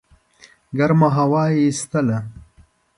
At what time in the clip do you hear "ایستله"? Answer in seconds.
1.63-2.17